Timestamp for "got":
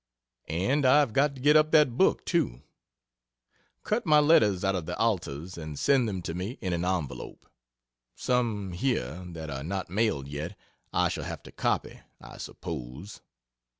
1.13-1.35